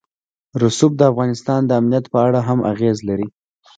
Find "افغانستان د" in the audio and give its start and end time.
1.11-1.71